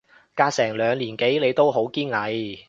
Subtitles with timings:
[0.33, 2.59] 隔成兩年幾你都好堅毅